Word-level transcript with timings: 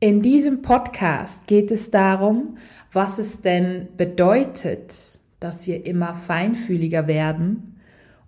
In 0.00 0.22
diesem 0.22 0.60
Podcast 0.60 1.46
geht 1.46 1.70
es 1.70 1.90
darum, 1.90 2.58
was 2.92 3.18
es 3.18 3.42
denn 3.42 3.88
bedeutet, 3.96 5.20
dass 5.40 5.66
wir 5.66 5.86
immer 5.86 6.14
feinfühliger 6.14 7.06
werden. 7.06 7.80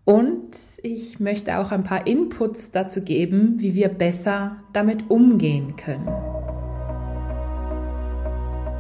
Und 0.05 0.57
ich 0.85 1.19
möchte 1.19 1.59
auch 1.59 1.73
ein 1.73 1.83
paar 1.83 2.07
Inputs 2.07 2.71
dazu 2.71 3.03
geben, 3.03 3.57
wie 3.59 3.75
wir 3.75 3.89
besser 3.89 4.59
damit 4.73 5.11
umgehen 5.11 5.75
können. 5.77 6.09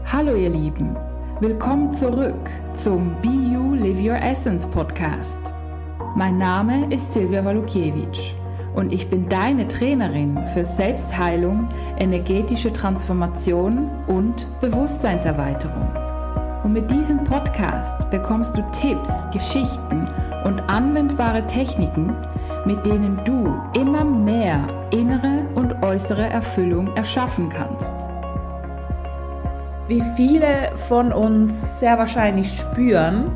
Hallo 0.06 0.36
ihr 0.36 0.50
Lieben, 0.50 0.96
willkommen 1.40 1.92
zurück 1.92 2.48
zum 2.74 3.16
Be 3.20 3.28
You 3.28 3.74
Live 3.74 3.98
Your 3.98 4.22
Essence 4.22 4.64
Podcast. 4.64 5.40
Mein 6.14 6.38
Name 6.38 6.94
ist 6.94 7.12
Silvia 7.12 7.44
Walukiewicz 7.44 8.36
und 8.76 8.92
ich 8.92 9.08
bin 9.08 9.28
deine 9.28 9.66
Trainerin 9.66 10.38
für 10.52 10.64
Selbstheilung, 10.64 11.68
energetische 11.98 12.72
Transformation 12.72 13.90
und 14.06 14.46
Bewusstseinserweiterung. 14.60 15.90
Und 16.62 16.74
mit 16.74 16.90
diesem 16.90 17.24
Podcast 17.24 18.08
bekommst 18.10 18.56
du 18.56 18.62
Tipps, 18.72 19.26
Geschichten 19.32 20.06
und 20.44 20.60
anwendbare 20.68 21.46
Techniken, 21.46 22.14
mit 22.66 22.84
denen 22.84 23.18
du 23.24 23.58
immer 23.78 24.04
mehr 24.04 24.68
innere 24.90 25.46
und 25.54 25.82
äußere 25.82 26.28
Erfüllung 26.28 26.94
erschaffen 26.96 27.48
kannst. 27.48 27.94
Wie 29.88 30.02
viele 30.16 30.76
von 30.88 31.12
uns 31.12 31.80
sehr 31.80 31.96
wahrscheinlich 31.96 32.52
spüren, 32.52 33.30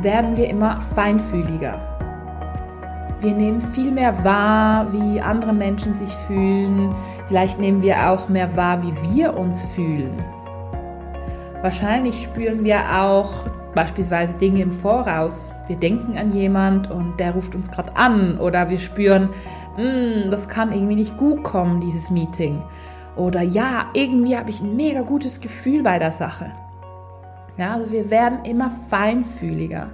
werden 0.00 0.36
wir 0.36 0.48
immer 0.48 0.78
feinfühliger 0.80 1.91
wir 3.22 3.32
nehmen 3.32 3.60
viel 3.60 3.90
mehr 3.90 4.24
wahr, 4.24 4.92
wie 4.92 5.20
andere 5.20 5.52
Menschen 5.52 5.94
sich 5.94 6.10
fühlen. 6.10 6.94
Vielleicht 7.28 7.58
nehmen 7.58 7.80
wir 7.80 8.10
auch 8.10 8.28
mehr 8.28 8.56
wahr, 8.56 8.82
wie 8.82 9.14
wir 9.14 9.36
uns 9.36 9.62
fühlen. 9.62 10.12
Wahrscheinlich 11.62 12.20
spüren 12.20 12.64
wir 12.64 12.80
auch 13.00 13.30
beispielsweise 13.74 14.36
Dinge 14.38 14.62
im 14.62 14.72
Voraus. 14.72 15.54
Wir 15.68 15.76
denken 15.76 16.18
an 16.18 16.34
jemand 16.34 16.90
und 16.90 17.18
der 17.18 17.32
ruft 17.32 17.54
uns 17.54 17.70
gerade 17.70 17.96
an 17.96 18.38
oder 18.38 18.68
wir 18.68 18.78
spüren, 18.78 19.28
hm, 19.76 20.28
das 20.28 20.48
kann 20.48 20.72
irgendwie 20.72 20.96
nicht 20.96 21.16
gut 21.16 21.44
kommen, 21.44 21.80
dieses 21.80 22.10
Meeting. 22.10 22.60
Oder 23.16 23.42
ja, 23.42 23.86
irgendwie 23.94 24.36
habe 24.36 24.50
ich 24.50 24.60
ein 24.60 24.74
mega 24.74 25.02
gutes 25.02 25.40
Gefühl 25.40 25.82
bei 25.82 25.98
der 25.98 26.10
Sache. 26.10 26.50
Ja, 27.56 27.74
also 27.74 27.90
wir 27.92 28.10
werden 28.10 28.44
immer 28.44 28.70
feinfühliger. 28.90 29.90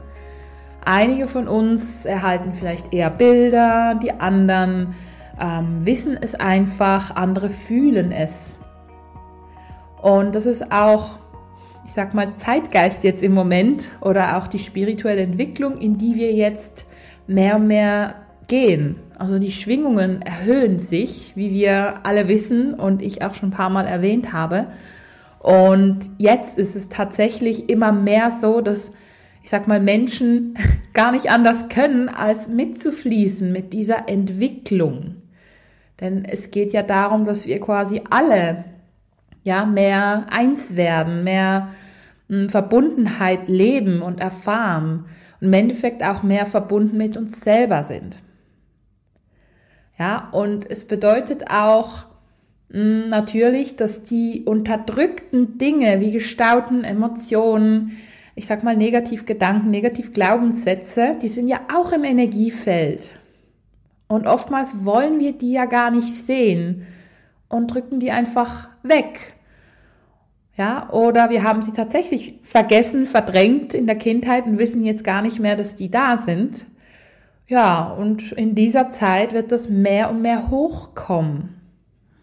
Einige 0.85 1.27
von 1.27 1.49
uns 1.49 2.07
erhalten 2.07 2.53
vielleicht 2.55 2.95
eher 2.95 3.11
Bilder, 3.11 3.99
die 4.03 4.13
anderen 4.13 4.95
ähm, 5.41 5.85
wissen 5.85 6.19
es 6.21 6.35
einfach, 6.35 7.15
andere 7.15 7.51
fühlen 7.51 8.13
es. 8.13 8.59
Und 10.01 10.35
das 10.35 10.47
ist 10.47 10.73
auch, 10.73 11.19
ich 11.85 11.93
sag 11.93 12.15
mal, 12.15 12.29
Zeitgeist 12.37 13.05
jetzt 13.05 13.23
im 13.23 13.35
Moment 13.35 13.93
oder 14.01 14.37
auch 14.37 14.49
die 14.49 14.59
spirituelle 14.59 15.23
Entwicklung, 15.23 15.79
in 15.79 15.99
die 15.99 16.15
wir 16.15 16.33
jetzt 16.33 16.87
mehr 17.27 17.57
und 17.57 17.67
mehr 17.67 18.15
gehen. 18.47 18.97
Also 19.19 19.39
die 19.39 19.51
Schwingungen 19.51 20.23
erhöhen 20.23 20.79
sich, 20.79 21.33
wie 21.35 21.51
wir 21.51 22.07
alle 22.07 22.29
wissen 22.29 22.75
und 22.75 23.03
ich 23.03 23.23
auch 23.23 23.35
schon 23.35 23.51
ein 23.51 23.53
paar 23.53 23.71
Mal 23.71 23.87
erwähnt 23.87 24.33
habe. 24.33 24.67
Und 25.41 26.11
jetzt 26.19 26.59
ist 26.59 26.77
es 26.77 26.89
tatsächlich 26.89 27.69
immer 27.69 27.93
mehr 27.93 28.31
so, 28.31 28.61
dass 28.61 28.93
ich 29.49 29.51
sag 29.51 29.67
mal, 29.67 29.81
Menschen 29.81 30.59
gar 30.93 31.11
nicht 31.11 31.31
anders 31.31 31.71
können, 31.71 32.11
als 32.11 32.49
mitzufließen 32.49 33.51
mit 33.51 33.73
dieser 33.73 34.07
Entwicklung. 34.07 35.23
Denn 36.03 36.27
es 36.27 36.51
geht 36.51 36.75
ja 36.75 36.83
darum, 36.83 37.25
dass 37.25 37.47
wir 37.47 37.59
quasi 37.59 38.03
alle 38.11 38.67
ja 39.45 39.65
mehr 39.65 40.27
eins 40.29 40.77
werden, 40.77 41.25
mehr 41.25 41.71
hm, 42.29 42.51
Verbundenheit 42.51 43.49
leben 43.49 44.03
und 44.03 44.21
erfahren 44.21 45.07
und 45.41 45.47
im 45.47 45.53
Endeffekt 45.55 46.05
auch 46.05 46.23
mehr 46.23 46.45
verbunden 46.45 46.99
mit 46.99 47.17
uns 47.17 47.41
selber 47.41 47.83
sind. 47.83 48.23
Ja, 49.99 50.29
und 50.31 50.71
es 50.71 50.85
bedeutet 50.85 51.51
auch 51.51 52.05
hm, 52.71 53.09
natürlich, 53.09 53.77
dass 53.77 54.03
die 54.03 54.43
unterdrückten 54.45 55.57
Dinge 55.57 56.03
wie 56.03 56.13
gestauten 56.13 56.85
Emotionen, 56.85 57.97
ich 58.39 58.47
sag 58.47 58.63
mal, 58.63 58.77
Negativgedanken, 58.77 59.71
Negativglaubenssätze, 59.71 61.17
die 61.21 61.27
sind 61.27 61.49
ja 61.49 61.61
auch 61.75 61.91
im 61.91 62.05
Energiefeld. 62.05 63.11
Und 64.07 64.29
oftmals 64.29 64.85
wollen 64.85 65.19
wir 65.19 65.33
die 65.33 65.53
ja 65.53 65.65
gar 65.65 65.91
nicht 65.91 66.15
sehen 66.15 66.87
und 67.49 67.75
drücken 67.75 67.99
die 67.99 68.13
einfach 68.13 68.69
weg. 68.85 69.35
Ja, 70.57 70.89
oder 70.91 71.31
wir 71.31 71.43
haben 71.43 71.63
sie 71.63 71.73
tatsächlich 71.73 72.39
vergessen, 72.43 73.07
verdrängt 73.07 73.75
in 73.75 73.87
der 73.87 73.97
Kindheit 73.97 74.47
und 74.47 74.59
wissen 74.59 74.85
jetzt 74.85 75.03
gar 75.03 75.21
nicht 75.21 75.41
mehr, 75.41 75.57
dass 75.57 75.75
die 75.75 75.91
da 75.91 76.17
sind. 76.17 76.67
Ja, 77.49 77.93
und 77.93 78.31
in 78.33 78.55
dieser 78.55 78.89
Zeit 78.91 79.33
wird 79.33 79.51
das 79.51 79.69
mehr 79.69 80.11
und 80.11 80.23
mehr 80.23 80.49
hochkommen. 80.49 81.55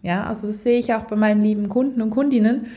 Ja, 0.02 0.24
also 0.24 0.46
das 0.46 0.62
sehe 0.62 0.78
ich 0.78 0.94
auch 0.94 1.02
bei 1.02 1.16
meinen 1.16 1.42
lieben 1.42 1.68
Kunden 1.68 2.00
und 2.00 2.10
Kundinnen, 2.10 2.68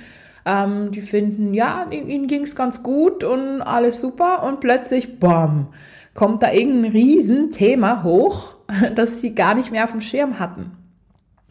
ähm, 0.49 0.91
die 0.91 1.01
finden, 1.01 1.53
ja, 1.53 1.87
ihnen 1.91 2.27
ging 2.27 2.43
es 2.43 2.55
ganz 2.55 2.81
gut 2.81 3.23
und 3.23 3.61
alles 3.61 3.99
super 3.99 4.43
und 4.43 4.59
plötzlich, 4.59 5.19
bam, 5.19 5.67
kommt 6.13 6.41
da 6.41 6.51
irgendein 6.51 6.91
Riesenthema 6.91 8.03
hoch, 8.03 8.55
das 8.95 9.21
sie 9.21 9.35
gar 9.35 9.53
nicht 9.53 9.71
mehr 9.71 9.83
auf 9.83 9.91
dem 9.91 10.01
Schirm 10.01 10.39
hatten. 10.39 10.71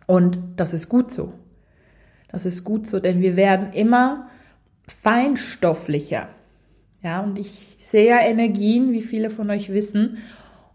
Und 0.07 0.39
das 0.57 0.75
ist 0.75 0.89
gut 0.89 1.13
so. 1.13 1.33
Das 2.31 2.45
ist 2.45 2.65
gut 2.65 2.87
so, 2.87 2.99
denn 2.99 3.21
wir 3.21 3.37
werden 3.37 3.73
immer 3.73 4.29
feinstofflicher. 5.03 6.29
Ja, 7.03 7.21
und 7.21 7.39
ich 7.39 7.77
sehe 7.79 8.09
ja 8.09 8.21
Energien, 8.21 8.93
wie 8.93 9.03
viele 9.03 9.31
von 9.31 9.51
euch 9.51 9.73
wissen. 9.73 10.19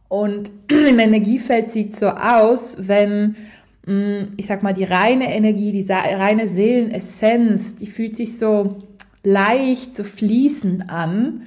Und 0.08 0.52
im 0.70 1.00
Energiefeld 1.00 1.70
sieht 1.70 1.96
so 1.96 2.08
aus, 2.10 2.76
wenn 2.80 3.36
ich 3.86 4.46
sag 4.46 4.64
mal, 4.64 4.74
die 4.74 4.86
reine 4.86 5.34
Energie, 5.34 5.72
die 5.72 5.86
reine 5.92 6.48
Seelenessenz, 6.48 7.76
die 7.76 7.88
fühlt 7.88 8.16
sich 8.16 8.38
so 8.38 8.78
leicht, 9.24 9.94
so 9.94 10.04
fließend 10.04 10.90
an. 10.90 11.44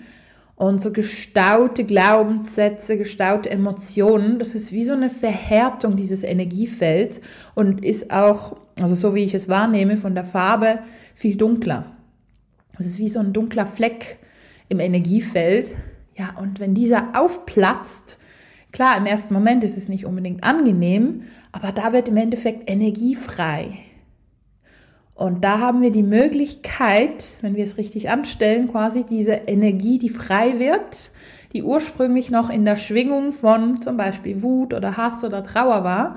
Und 0.55 0.81
so 0.81 0.91
gestaute 0.91 1.85
Glaubenssätze, 1.85 2.97
gestaute 2.97 3.51
Emotionen, 3.51 4.39
das 4.39 4.55
ist 4.55 4.73
wie 4.73 4.85
so 4.85 4.95
eine 4.95 5.11
Verhärtung 5.11 5.97
dieses 5.97 6.23
Energiefelds 6.23 7.21
und 7.55 7.85
ist 7.85 8.11
auch, 8.11 8.57
also 8.81 8.95
so 8.95 9.15
wie 9.15 9.25
ich 9.25 9.35
es 9.35 9.51
wahrnehme, 9.51 9.99
von 9.99 10.15
der 10.15 10.25
Farbe 10.25 10.79
viel 11.15 11.37
dunkler. 11.37 11.93
Es 12.79 12.87
ist 12.87 12.99
wie 12.99 13.11
so 13.11 13.21
ein 13.21 13.35
dunkler 13.35 13.67
Fleck 13.67 14.19
im 14.71 14.81
Energiefeld. 14.81 15.77
Ja, 16.17 16.35
und 16.41 16.59
wenn 16.59 16.73
dieser 16.73 17.21
aufplatzt, 17.21 18.17
Klar, 18.77 18.99
im 18.99 19.07
ersten 19.07 19.33
Moment 19.33 19.65
ist 19.65 19.79
es 19.79 19.89
nicht 19.89 20.05
unbedingt 20.05 20.45
angenehm, 20.45 21.23
aber 21.57 21.73
da 21.73 21.95
wird 21.95 22.11
im 22.11 22.19
Endeffekt 22.19 22.71
Energie 22.71 23.15
frei. 23.15 23.79
Und 25.15 25.43
da 25.43 25.59
haben 25.61 25.81
wir 25.81 25.91
die 25.91 26.03
Möglichkeit, 26.03 27.39
wenn 27.41 27.57
wir 27.57 27.65
es 27.65 27.79
richtig 27.79 28.11
anstellen, 28.11 28.69
quasi 28.69 29.05
diese 29.05 29.33
Energie, 29.33 29.99
die 29.99 30.11
frei 30.11 30.59
wird, 30.59 31.11
die 31.55 31.63
ursprünglich 31.63 32.31
noch 32.31 32.51
in 32.51 32.67
der 32.67 32.77
Schwingung 32.77 33.33
von 33.33 33.81
zum 33.81 33.97
Beispiel 33.97 34.43
Wut 34.43 34.75
oder 34.75 34.99
Hass 34.99 35.25
oder 35.25 35.43
Trauer 35.43 35.83
war, 35.85 36.17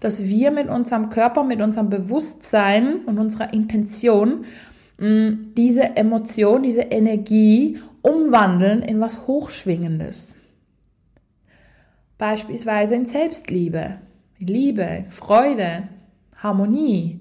dass 0.00 0.24
wir 0.24 0.50
mit 0.50 0.68
unserem 0.68 1.08
Körper, 1.10 1.44
mit 1.44 1.60
unserem 1.60 1.88
Bewusstsein 1.88 3.04
und 3.06 3.20
unserer 3.20 3.52
Intention 3.52 4.44
mm, 4.98 5.54
diese 5.56 5.96
Emotion, 5.96 6.64
diese 6.64 6.82
Energie 6.82 7.78
umwandeln 8.02 8.82
in 8.82 9.00
was 9.00 9.28
Hochschwingendes. 9.28 10.34
Beispielsweise 12.18 12.96
in 12.96 13.06
Selbstliebe, 13.06 13.98
Liebe, 14.40 15.04
Freude, 15.10 15.84
Harmonie, 16.36 17.20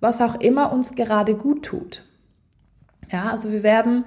was 0.00 0.20
auch 0.20 0.40
immer 0.40 0.72
uns 0.72 0.94
gerade 0.94 1.34
gut 1.34 1.64
tut. 1.64 2.04
Ja, 3.12 3.30
also 3.30 3.52
wir 3.52 3.62
werden 3.62 4.04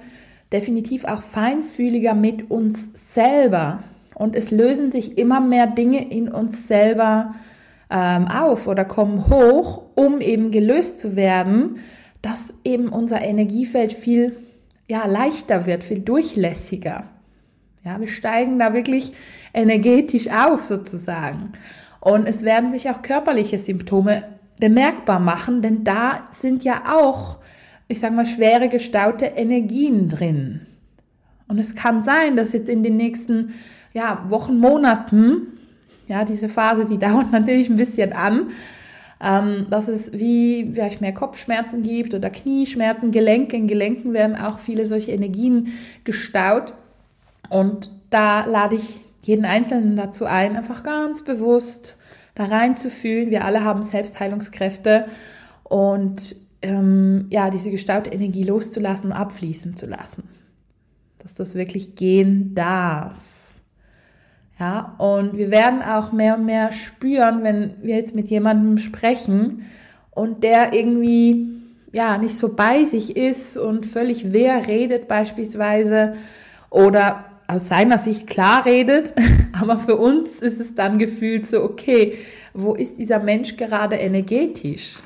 definitiv 0.52 1.04
auch 1.04 1.22
feinfühliger 1.22 2.14
mit 2.14 2.50
uns 2.50 3.14
selber 3.14 3.84
und 4.14 4.34
es 4.34 4.50
lösen 4.50 4.90
sich 4.90 5.18
immer 5.18 5.40
mehr 5.40 5.68
Dinge 5.68 6.10
in 6.10 6.28
uns 6.28 6.66
selber 6.66 7.36
ähm, 7.90 8.26
auf 8.26 8.66
oder 8.66 8.84
kommen 8.84 9.28
hoch, 9.28 9.82
um 9.94 10.20
eben 10.20 10.50
gelöst 10.50 11.00
zu 11.00 11.14
werden, 11.14 11.78
dass 12.22 12.54
eben 12.64 12.88
unser 12.88 13.22
Energiefeld 13.22 13.92
viel 13.92 14.36
ja, 14.88 15.06
leichter 15.06 15.66
wird, 15.66 15.84
viel 15.84 16.00
durchlässiger. 16.00 17.04
Ja, 17.84 18.00
wir 18.00 18.08
steigen 18.08 18.58
da 18.58 18.74
wirklich 18.74 19.12
energetisch 19.54 20.28
auf 20.28 20.64
sozusagen. 20.64 21.52
Und 22.00 22.26
es 22.26 22.44
werden 22.44 22.70
sich 22.70 22.88
auch 22.90 23.02
körperliche 23.02 23.58
Symptome 23.58 24.24
bemerkbar 24.60 25.20
machen, 25.20 25.62
denn 25.62 25.84
da 25.84 26.28
sind 26.30 26.64
ja 26.64 26.82
auch, 26.96 27.38
ich 27.86 28.00
sage 28.00 28.14
mal, 28.14 28.26
schwere 28.26 28.68
gestaute 28.68 29.26
Energien 29.26 30.08
drin. 30.08 30.60
Und 31.48 31.58
es 31.58 31.74
kann 31.74 32.00
sein, 32.00 32.36
dass 32.36 32.52
jetzt 32.52 32.68
in 32.68 32.82
den 32.82 32.96
nächsten 32.96 33.54
ja, 33.94 34.24
Wochen, 34.28 34.58
Monaten, 34.58 35.48
ja, 36.06 36.24
diese 36.24 36.48
Phase, 36.48 36.86
die 36.86 36.98
dauert 36.98 37.32
natürlich 37.32 37.68
ein 37.68 37.76
bisschen 37.76 38.12
an, 38.12 38.48
ähm, 39.20 39.66
dass 39.70 39.88
es 39.88 40.12
wie 40.12 40.70
vielleicht 40.72 41.00
mehr 41.00 41.14
Kopfschmerzen 41.14 41.82
gibt 41.82 42.14
oder 42.14 42.30
Knieschmerzen, 42.30 43.10
Gelenke. 43.10 43.56
In 43.56 43.66
Gelenken 43.66 44.12
werden 44.12 44.36
auch 44.36 44.58
viele 44.58 44.84
solche 44.86 45.10
Energien 45.10 45.72
gestaut. 46.04 46.74
Und 47.48 47.90
da 48.10 48.44
lade 48.44 48.76
ich 48.76 49.00
jeden 49.22 49.44
Einzelnen 49.44 49.96
dazu 49.96 50.24
ein, 50.24 50.56
einfach 50.56 50.82
ganz 50.82 51.22
bewusst 51.22 51.98
da 52.34 52.44
reinzufühlen. 52.44 53.30
Wir 53.30 53.44
alle 53.44 53.64
haben 53.64 53.82
Selbstheilungskräfte 53.82 55.06
und 55.64 56.36
ähm, 56.62 57.26
ja, 57.30 57.50
diese 57.50 57.70
gestaute 57.70 58.10
Energie 58.10 58.44
loszulassen, 58.44 59.12
abfließen 59.12 59.76
zu 59.76 59.86
lassen. 59.86 60.24
Dass 61.18 61.34
das 61.34 61.54
wirklich 61.54 61.94
gehen 61.94 62.54
darf. 62.54 63.16
Ja, 64.58 64.96
und 64.98 65.36
wir 65.36 65.50
werden 65.50 65.82
auch 65.82 66.10
mehr 66.10 66.36
und 66.36 66.46
mehr 66.46 66.72
spüren, 66.72 67.44
wenn 67.44 67.74
wir 67.80 67.96
jetzt 67.96 68.14
mit 68.14 68.28
jemandem 68.28 68.78
sprechen 68.78 69.62
und 70.10 70.42
der 70.42 70.72
irgendwie 70.72 71.46
ja 71.92 72.18
nicht 72.18 72.36
so 72.36 72.54
bei 72.54 72.84
sich 72.84 73.16
ist 73.16 73.56
und 73.56 73.86
völlig 73.86 74.32
wer 74.32 74.66
redet 74.66 75.06
beispielsweise 75.06 76.14
oder 76.70 77.24
aus 77.48 77.68
seiner 77.68 77.98
Sicht 77.98 78.28
klar 78.28 78.64
redet, 78.64 79.14
aber 79.60 79.78
für 79.78 79.96
uns 79.96 80.36
ist 80.36 80.60
es 80.60 80.76
dann 80.76 80.98
gefühlt 80.98 81.46
so, 81.46 81.62
okay, 81.64 82.16
wo 82.54 82.74
ist 82.74 82.98
dieser 82.98 83.18
Mensch 83.18 83.56
gerade 83.56 83.96
energetisch? 83.96 84.98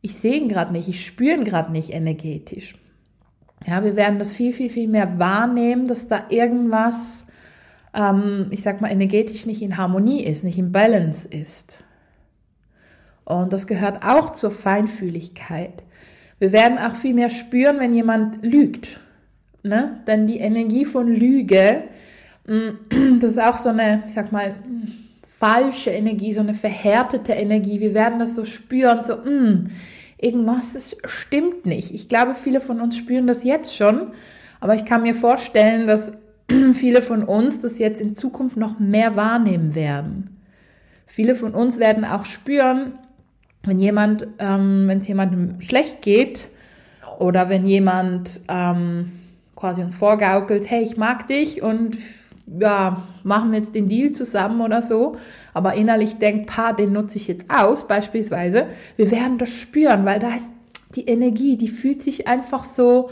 Ich 0.00 0.16
sehe 0.16 0.34
ihn 0.34 0.48
gerade 0.48 0.72
nicht, 0.72 0.88
ich 0.88 1.06
spüre 1.06 1.36
ihn 1.36 1.44
gerade 1.44 1.70
nicht 1.70 1.90
energetisch. 1.90 2.74
Ja, 3.66 3.84
wir 3.84 3.94
werden 3.94 4.18
das 4.18 4.32
viel, 4.32 4.52
viel, 4.52 4.68
viel 4.68 4.88
mehr 4.88 5.18
wahrnehmen, 5.18 5.86
dass 5.86 6.08
da 6.08 6.24
irgendwas 6.28 7.26
ähm, 7.94 8.48
ich 8.50 8.62
sag 8.62 8.80
mal, 8.80 8.90
energetisch 8.90 9.46
nicht 9.46 9.62
in 9.62 9.76
Harmonie 9.76 10.24
ist, 10.24 10.44
nicht 10.44 10.58
im 10.58 10.72
Balance 10.72 11.28
ist. 11.28 11.84
Und 13.24 13.52
das 13.52 13.66
gehört 13.66 14.04
auch 14.04 14.30
zur 14.30 14.50
Feinfühligkeit. 14.50 15.82
Wir 16.38 16.52
werden 16.52 16.78
auch 16.78 16.94
viel 16.94 17.14
mehr 17.14 17.30
spüren, 17.30 17.78
wenn 17.78 17.94
jemand 17.94 18.44
lügt. 18.44 19.00
Ne? 19.64 19.98
Denn 20.06 20.26
die 20.26 20.40
Energie 20.40 20.84
von 20.84 21.08
Lüge, 21.08 21.84
mm, 22.46 23.18
das 23.20 23.30
ist 23.30 23.42
auch 23.42 23.56
so 23.56 23.70
eine, 23.70 24.04
ich 24.06 24.12
sag 24.12 24.30
mal, 24.30 24.54
falsche 25.38 25.90
Energie, 25.90 26.34
so 26.34 26.42
eine 26.42 26.52
verhärtete 26.52 27.32
Energie. 27.32 27.80
Wir 27.80 27.94
werden 27.94 28.18
das 28.18 28.36
so 28.36 28.44
spüren, 28.44 29.02
so, 29.02 29.16
mh, 29.16 29.30
mm, 29.30 29.70
irgendwas 30.18 30.74
ist, 30.74 30.98
stimmt 31.06 31.64
nicht. 31.64 31.94
Ich 31.94 32.10
glaube, 32.10 32.34
viele 32.34 32.60
von 32.60 32.82
uns 32.82 32.98
spüren 32.98 33.26
das 33.26 33.42
jetzt 33.42 33.74
schon, 33.74 34.08
aber 34.60 34.74
ich 34.74 34.84
kann 34.84 35.02
mir 35.02 35.14
vorstellen, 35.14 35.86
dass 35.86 36.12
viele 36.74 37.00
von 37.00 37.24
uns 37.24 37.62
das 37.62 37.78
jetzt 37.78 38.02
in 38.02 38.12
Zukunft 38.12 38.58
noch 38.58 38.78
mehr 38.78 39.16
wahrnehmen 39.16 39.74
werden. 39.74 40.36
Viele 41.06 41.34
von 41.34 41.54
uns 41.54 41.78
werden 41.78 42.04
auch 42.04 42.26
spüren, 42.26 42.98
wenn 43.62 43.80
jemand, 43.80 44.26
ähm, 44.38 44.88
wenn 44.88 44.98
es 44.98 45.08
jemandem 45.08 45.62
schlecht 45.62 46.02
geht 46.02 46.48
oder 47.18 47.48
wenn 47.48 47.66
jemand 47.66 48.42
ähm, 48.48 49.10
quasi 49.56 49.82
uns 49.82 49.96
vorgaukelt, 49.96 50.70
hey, 50.70 50.82
ich 50.82 50.96
mag 50.96 51.26
dich 51.26 51.62
und 51.62 51.98
ja, 52.46 53.02
machen 53.22 53.52
wir 53.52 53.58
jetzt 53.58 53.74
den 53.74 53.88
Deal 53.88 54.12
zusammen 54.12 54.60
oder 54.60 54.82
so, 54.82 55.16
aber 55.54 55.74
innerlich 55.74 56.18
denkt, 56.18 56.46
pa, 56.46 56.72
den 56.72 56.92
nutze 56.92 57.16
ich 57.16 57.26
jetzt 57.26 57.50
aus, 57.50 57.86
beispielsweise. 57.88 58.66
Wir 58.96 59.10
werden 59.10 59.38
das 59.38 59.50
spüren, 59.50 60.04
weil 60.04 60.20
da 60.20 60.34
ist 60.34 60.52
die 60.94 61.06
Energie, 61.06 61.56
die 61.56 61.68
fühlt 61.68 62.02
sich 62.02 62.28
einfach 62.28 62.64
so 62.64 63.10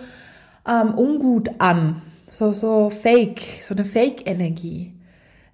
ähm, 0.69 0.95
ungut 0.97 1.51
an 1.59 2.03
so, 2.33 2.53
so 2.53 2.91
fake, 2.91 3.41
so 3.61 3.75
eine 3.75 3.85
Fake-Energie. 3.85 4.93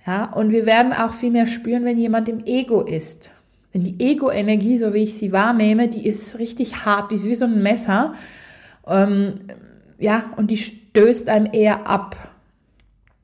Ja, 0.07 0.33
und 0.33 0.53
wir 0.53 0.65
werden 0.65 0.93
auch 0.93 1.13
viel 1.13 1.31
mehr 1.31 1.47
spüren, 1.47 1.85
wenn 1.85 1.99
jemand 1.99 2.29
im 2.29 2.45
Ego 2.47 2.81
ist. 2.83 3.31
Denn 3.75 3.85
die 3.85 4.01
Ego-Energie, 4.01 4.79
so 4.79 4.95
wie 4.95 5.03
ich 5.03 5.15
sie 5.15 5.33
wahrnehme, 5.33 5.89
die 5.89 6.07
ist 6.07 6.39
richtig 6.39 6.87
hart, 6.87 7.11
die 7.11 7.17
ist 7.17 7.27
wie 7.27 7.35
so 7.35 7.45
ein 7.45 7.63
Messer. 7.63 8.15
Ähm, 8.87 9.41
ja, 9.99 10.33
und 10.37 10.51
die 10.51 10.57
stößt 10.57 11.29
einem 11.29 11.49
eher 11.53 11.89
ab. 11.89 12.17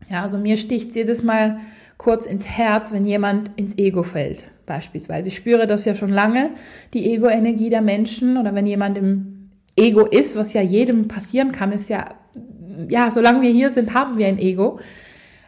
Ja, 0.08 0.22
also 0.22 0.38
mir 0.38 0.56
sticht 0.56 0.94
jedes 0.94 1.22
Mal 1.22 1.58
kurz 1.96 2.26
ins 2.26 2.46
Herz, 2.46 2.92
wenn 2.92 3.04
jemand 3.04 3.50
ins 3.56 3.78
Ego 3.78 4.02
fällt, 4.02 4.46
beispielsweise. 4.66 5.28
Ich 5.28 5.36
spüre 5.36 5.66
das 5.66 5.84
ja 5.84 5.94
schon 5.94 6.10
lange, 6.10 6.50
die 6.92 7.10
Ego-Energie 7.12 7.70
der 7.70 7.82
Menschen 7.82 8.36
oder 8.36 8.54
wenn 8.54 8.66
jemand 8.66 8.98
im 8.98 9.50
Ego 9.76 10.04
ist, 10.04 10.36
was 10.36 10.52
ja 10.52 10.60
jedem 10.60 11.08
passieren 11.08 11.52
kann, 11.52 11.72
ist 11.72 11.88
ja 11.88 12.14
ja, 12.88 13.10
solange 13.10 13.42
wir 13.42 13.50
hier 13.50 13.70
sind, 13.70 13.94
haben 13.94 14.18
wir 14.18 14.26
ein 14.26 14.38
Ego. 14.38 14.78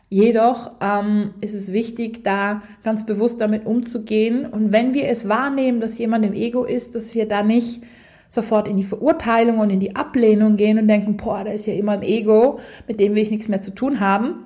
Jedoch 0.09 0.71
ähm, 0.81 1.35
ist 1.41 1.55
es 1.55 1.73
wichtig, 1.73 2.23
da 2.23 2.63
ganz 2.85 3.05
bewusst 3.07 3.41
damit 3.41 3.67
umzugehen. 3.67 4.47
Und 4.47 4.73
wenn 4.73 4.95
wir 4.95 5.09
es 5.09 5.29
wahrnehmen, 5.29 5.81
dass 5.81 5.99
jemand 5.99 6.25
im 6.25 6.33
Ego 6.33 6.65
ist, 6.65 6.95
dass 6.95 7.15
wir 7.15 7.27
da 7.27 7.43
nicht 7.43 7.83
sofort 8.29 8.69
in 8.69 8.77
die 8.77 8.85
Verurteilung 8.85 9.59
und 9.59 9.71
in 9.71 9.81
die 9.81 9.97
Ablehnung 9.97 10.57
gehen 10.57 10.79
und 10.79 10.89
denken, 10.89 11.17
boah, 11.17 11.45
der 11.45 11.55
ist 11.55 11.67
ja 11.67 11.75
immer 11.75 11.95
im 11.95 12.03
Ego, 12.03 12.59
mit 12.89 13.01
dem 13.01 13.15
will 13.15 13.23
ich 13.23 13.31
nichts 13.31 13.49
mehr 13.49 13.61
zu 13.61 13.75
tun 13.75 14.01
haben, 14.01 14.45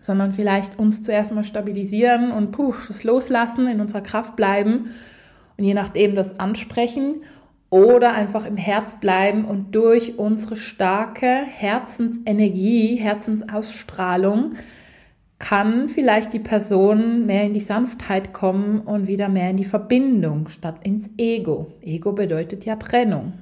sondern 0.00 0.32
vielleicht 0.32 0.78
uns 0.78 1.02
zuerst 1.02 1.34
mal 1.34 1.44
stabilisieren 1.44 2.30
und 2.30 2.50
puh, 2.50 2.74
das 2.88 3.04
loslassen, 3.04 3.66
in 3.68 3.80
unserer 3.80 4.00
Kraft 4.00 4.36
bleiben 4.36 4.90
und 5.56 5.64
je 5.64 5.74
nachdem 5.74 6.14
das 6.14 6.40
ansprechen 6.40 7.22
oder 7.70 8.14
einfach 8.14 8.46
im 8.46 8.56
Herz 8.56 8.98
bleiben 8.98 9.44
und 9.44 9.74
durch 9.74 10.18
unsere 10.18 10.56
starke 10.56 11.26
Herzensenergie, 11.26 12.96
Herzensausstrahlung 12.96 14.52
kann 15.38 15.88
vielleicht 15.88 16.32
die 16.32 16.40
Person 16.40 17.26
mehr 17.26 17.44
in 17.44 17.54
die 17.54 17.60
Sanftheit 17.60 18.32
kommen 18.32 18.80
und 18.80 19.06
wieder 19.06 19.28
mehr 19.28 19.50
in 19.50 19.56
die 19.56 19.64
Verbindung 19.64 20.48
statt 20.48 20.80
ins 20.82 21.12
Ego. 21.16 21.72
Ego 21.80 22.12
bedeutet 22.12 22.64
ja 22.64 22.76
Trennung. 22.76 23.34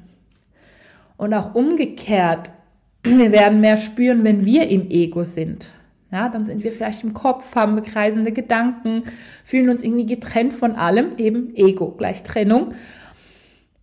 Und 1.17 1.33
auch 1.33 1.55
umgekehrt, 1.55 2.51
wir 3.03 3.33
werden 3.33 3.61
mehr 3.61 3.79
spüren, 3.79 4.25
wenn 4.25 4.45
wir 4.45 4.69
im 4.69 4.91
Ego 4.91 5.25
sind. 5.25 5.71
Ja, 6.13 6.29
dann 6.29 6.47
sind 6.47 6.63
wir 6.63 6.71
vielleicht 6.71 7.03
im 7.03 7.15
Kopf, 7.15 7.57
haben 7.57 7.75
wir 7.75 7.83
kreisende 7.83 8.31
Gedanken, 8.31 9.05
fühlen 9.43 9.71
uns 9.71 9.83
irgendwie 9.83 10.07
getrennt 10.07 10.53
von 10.53 10.77
allem, 10.77 11.17
eben 11.17 11.55
Ego 11.57 11.91
gleich 11.91 12.23
Trennung. 12.23 12.75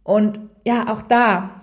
Und 0.04 0.40
ja, 0.66 0.92
auch 0.92 1.02
da 1.02 1.62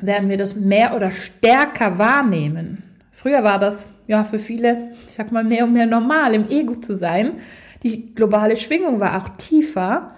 werden 0.00 0.28
wir 0.28 0.36
das 0.36 0.54
mehr 0.54 0.94
oder 0.96 1.10
stärker 1.10 1.98
wahrnehmen. 1.98 2.87
Früher 3.18 3.42
war 3.42 3.58
das 3.58 3.88
ja 4.06 4.22
für 4.22 4.38
viele, 4.38 4.92
ich 5.08 5.14
sag 5.14 5.32
mal, 5.32 5.42
mehr 5.42 5.64
und 5.64 5.72
mehr 5.72 5.86
normal, 5.86 6.34
im 6.34 6.48
Ego 6.48 6.76
zu 6.76 6.96
sein. 6.96 7.40
Die 7.82 8.14
globale 8.14 8.54
Schwingung 8.54 9.00
war 9.00 9.20
auch 9.20 9.30
tiefer. 9.30 10.14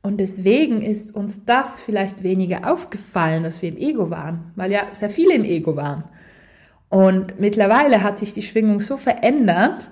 Und 0.00 0.18
deswegen 0.18 0.80
ist 0.80 1.14
uns 1.14 1.44
das 1.44 1.78
vielleicht 1.78 2.22
weniger 2.22 2.72
aufgefallen, 2.72 3.42
dass 3.42 3.60
wir 3.60 3.68
im 3.68 3.76
Ego 3.76 4.08
waren, 4.08 4.50
weil 4.56 4.72
ja 4.72 4.84
sehr 4.92 5.10
viele 5.10 5.34
im 5.34 5.44
Ego 5.44 5.76
waren. 5.76 6.04
Und 6.88 7.38
mittlerweile 7.38 8.02
hat 8.02 8.18
sich 8.18 8.32
die 8.32 8.42
Schwingung 8.42 8.80
so 8.80 8.96
verändert, 8.96 9.90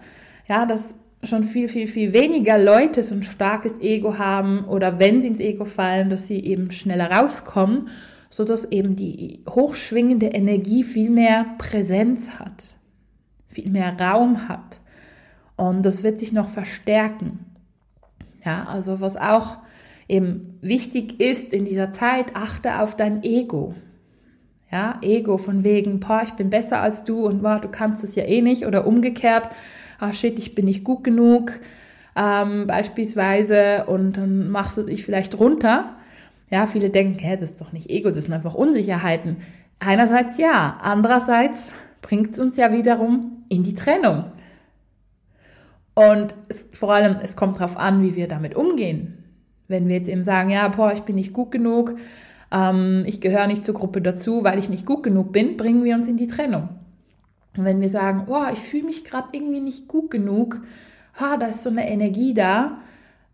ja, 0.48 0.64
dass 0.64 0.94
schon 1.25 1.42
viel, 1.42 1.68
viel, 1.68 1.86
viel 1.86 2.14
weniger 2.14 2.56
Leute 2.56 3.02
so 3.02 3.16
ein 3.16 3.22
starkes 3.22 3.82
Ego 3.82 4.16
haben 4.16 4.64
oder 4.64 4.98
wenn 4.98 5.20
sie 5.20 5.28
ins 5.28 5.40
Ego 5.40 5.66
fallen, 5.66 6.08
dass 6.08 6.26
sie 6.26 6.42
eben 6.42 6.70
schneller 6.70 7.10
rauskommen, 7.10 7.90
so 8.37 8.45
dass 8.45 8.66
eben 8.66 8.97
die 8.97 9.40
hochschwingende 9.49 10.26
Energie 10.26 10.83
viel 10.83 11.09
mehr 11.09 11.47
Präsenz 11.57 12.33
hat, 12.38 12.76
viel 13.49 13.71
mehr 13.71 13.99
Raum 13.99 14.47
hat. 14.47 14.81
Und 15.57 15.87
das 15.87 16.02
wird 16.02 16.19
sich 16.19 16.33
noch 16.33 16.50
verstärken. 16.50 17.47
Ja, 18.45 18.64
also 18.64 19.00
was 19.00 19.16
auch 19.16 19.57
eben 20.07 20.59
wichtig 20.61 21.19
ist 21.19 21.55
in 21.55 21.64
dieser 21.64 21.93
Zeit, 21.93 22.37
achte 22.37 22.83
auf 22.83 22.95
dein 22.95 23.23
Ego. 23.23 23.75
Ja, 24.71 24.99
Ego 25.00 25.38
von 25.38 25.64
wegen, 25.64 25.99
boah, 25.99 26.21
ich 26.23 26.35
bin 26.35 26.50
besser 26.50 26.83
als 26.83 27.05
du 27.05 27.25
und 27.25 27.40
boah, 27.40 27.59
du 27.59 27.69
kannst 27.69 28.05
es 28.05 28.16
ja 28.16 28.25
eh 28.25 28.43
nicht 28.43 28.66
oder 28.66 28.87
umgekehrt, 28.87 29.49
ah 29.99 30.12
shit, 30.12 30.38
ich 30.38 30.55
bin 30.55 30.66
nicht 30.66 30.85
gut 30.85 31.05
genug, 31.05 31.52
ähm, 32.14 32.66
beispielsweise, 32.66 33.85
und 33.87 34.19
dann 34.19 34.50
machst 34.50 34.76
du 34.76 34.83
dich 34.83 35.07
vielleicht 35.07 35.38
runter. 35.38 35.95
Ja, 36.50 36.66
viele 36.66 36.90
denken, 36.90 37.18
hä, 37.18 37.36
das 37.36 37.50
ist 37.50 37.60
doch 37.60 37.72
nicht 37.72 37.90
Ego, 37.90 38.10
das 38.10 38.24
sind 38.24 38.34
einfach 38.34 38.54
Unsicherheiten. 38.54 39.38
Einerseits 39.78 40.38
ja, 40.38 40.78
andererseits 40.80 41.72
bringt 42.02 42.32
es 42.32 42.38
uns 42.38 42.56
ja 42.56 42.72
wiederum 42.72 43.44
in 43.48 43.62
die 43.62 43.74
Trennung. 43.74 44.26
Und 45.94 46.34
es, 46.48 46.68
vor 46.72 46.92
allem, 46.92 47.16
es 47.22 47.36
kommt 47.36 47.56
darauf 47.56 47.76
an, 47.76 48.02
wie 48.02 48.14
wir 48.14 48.28
damit 48.28 48.54
umgehen. 48.54 49.24
Wenn 49.66 49.88
wir 49.88 49.96
jetzt 49.96 50.08
eben 50.08 50.22
sagen, 50.22 50.50
ja, 50.50 50.68
boah, 50.68 50.92
ich 50.92 51.02
bin 51.02 51.16
nicht 51.16 51.32
gut 51.32 51.50
genug, 51.50 51.96
ähm, 52.52 53.02
ich 53.06 53.20
gehöre 53.20 53.46
nicht 53.46 53.64
zur 53.64 53.74
Gruppe 53.74 54.00
dazu, 54.00 54.44
weil 54.44 54.58
ich 54.58 54.68
nicht 54.68 54.86
gut 54.86 55.02
genug 55.02 55.32
bin, 55.32 55.56
bringen 55.56 55.84
wir 55.84 55.96
uns 55.96 56.06
in 56.06 56.16
die 56.16 56.28
Trennung. 56.28 56.68
Und 57.56 57.64
wenn 57.64 57.80
wir 57.80 57.88
sagen, 57.88 58.26
oh, 58.28 58.44
ich 58.52 58.58
fühle 58.58 58.84
mich 58.84 59.04
gerade 59.04 59.28
irgendwie 59.32 59.60
nicht 59.60 59.88
gut 59.88 60.10
genug, 60.10 60.60
ha, 61.18 61.36
da 61.38 61.46
ist 61.46 61.62
so 61.62 61.70
eine 61.70 61.88
Energie 61.88 62.34
da, 62.34 62.78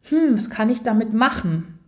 hm, 0.08 0.36
was 0.36 0.48
kann 0.48 0.70
ich 0.70 0.82
damit 0.82 1.12
machen? 1.12 1.78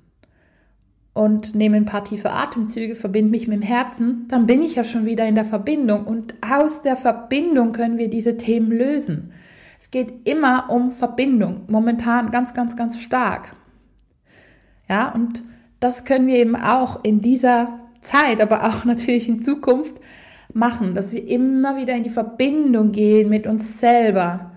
Und 1.14 1.54
nehme 1.54 1.76
ein 1.76 1.84
paar 1.84 2.04
tiefe 2.04 2.32
Atemzüge, 2.32 2.96
verbinde 2.96 3.30
mich 3.30 3.46
mit 3.46 3.62
dem 3.62 3.66
Herzen, 3.66 4.26
dann 4.28 4.46
bin 4.46 4.62
ich 4.62 4.74
ja 4.74 4.82
schon 4.82 5.06
wieder 5.06 5.26
in 5.26 5.36
der 5.36 5.44
Verbindung. 5.44 6.06
Und 6.06 6.34
aus 6.42 6.82
der 6.82 6.96
Verbindung 6.96 7.72
können 7.72 7.98
wir 7.98 8.10
diese 8.10 8.36
Themen 8.36 8.72
lösen. 8.72 9.32
Es 9.78 9.92
geht 9.92 10.28
immer 10.28 10.70
um 10.70 10.90
Verbindung, 10.90 11.62
momentan 11.68 12.32
ganz, 12.32 12.52
ganz, 12.52 12.76
ganz 12.76 12.98
stark. 12.98 13.52
Ja, 14.88 15.12
und 15.12 15.44
das 15.78 16.04
können 16.04 16.26
wir 16.26 16.36
eben 16.36 16.56
auch 16.56 17.04
in 17.04 17.20
dieser 17.20 17.80
Zeit, 18.00 18.40
aber 18.40 18.64
auch 18.64 18.84
natürlich 18.84 19.28
in 19.28 19.42
Zukunft 19.42 19.96
machen, 20.52 20.94
dass 20.94 21.12
wir 21.12 21.26
immer 21.26 21.76
wieder 21.76 21.94
in 21.94 22.02
die 22.02 22.10
Verbindung 22.10 22.92
gehen 22.92 23.28
mit 23.28 23.46
uns 23.46 23.78
selber. 23.78 24.52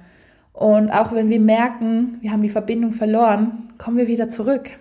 Und 0.54 0.90
auch 0.90 1.14
wenn 1.14 1.30
wir 1.30 1.40
merken, 1.40 2.18
wir 2.22 2.32
haben 2.32 2.42
die 2.42 2.50
Verbindung 2.50 2.94
verloren, 2.94 3.70
kommen 3.78 3.98
wir 3.98 4.08
wieder 4.08 4.30
zurück. 4.30 4.72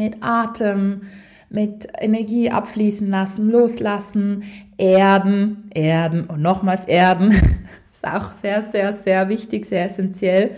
Mit 0.00 0.22
Atem, 0.22 1.02
mit 1.50 1.88
Energie 2.00 2.50
abfließen 2.50 3.10
lassen, 3.10 3.50
loslassen, 3.50 4.44
erden, 4.78 5.68
erden 5.74 6.24
und 6.24 6.40
nochmals 6.40 6.86
erden. 6.86 7.32
Ist 7.92 8.06
auch 8.06 8.32
sehr, 8.32 8.62
sehr, 8.62 8.94
sehr 8.94 9.28
wichtig, 9.28 9.66
sehr 9.66 9.84
essentiell. 9.84 10.52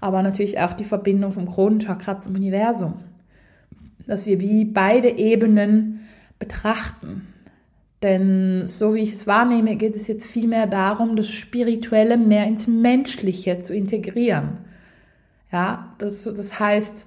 Aber 0.00 0.20
natürlich 0.24 0.58
auch 0.58 0.72
die 0.72 0.82
Verbindung 0.82 1.32
vom 1.32 1.46
Kronenchakra 1.46 2.18
zum 2.18 2.34
Universum. 2.34 2.94
Dass 4.08 4.26
wir 4.26 4.40
wie 4.40 4.64
beide 4.64 5.10
Ebenen 5.10 6.00
betrachten. 6.40 7.28
Denn 8.02 8.66
so 8.66 8.94
wie 8.94 9.02
ich 9.02 9.12
es 9.12 9.28
wahrnehme, 9.28 9.76
geht 9.76 9.94
es 9.94 10.08
jetzt 10.08 10.26
vielmehr 10.26 10.66
darum, 10.66 11.14
das 11.14 11.30
Spirituelle 11.30 12.16
mehr 12.16 12.48
ins 12.48 12.66
Menschliche 12.66 13.60
zu 13.60 13.76
integrieren. 13.76 14.58
Ja, 15.52 15.94
das, 15.98 16.24
das 16.24 16.58
heißt, 16.58 17.06